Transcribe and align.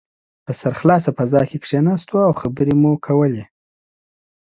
په 0.45 0.51
سرخلاصه 0.59 1.09
فضا 1.17 1.41
کې 1.49 1.57
کښېناستو 1.63 2.15
او 2.27 2.31
خبرې 2.41 2.73
مو 2.81 2.91
کولې. 3.05 3.43